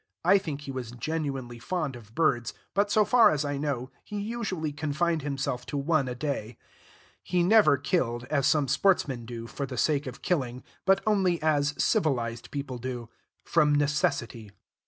[0.25, 4.19] I think he was genuinely fond of birds, but, so far as I know, he
[4.19, 6.57] usually confined himself to one a day;
[7.21, 11.75] he never killed, as some sportsmen do, for the sake of killing, but only as
[11.77, 13.09] civilized people do,
[13.43, 14.49] from necessity.